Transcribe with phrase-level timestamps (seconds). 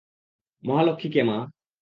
[0.63, 1.37] মহালক্ষী কে মা?